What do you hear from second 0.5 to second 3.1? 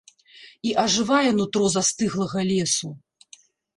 І ажывае нутро застыглага лесу.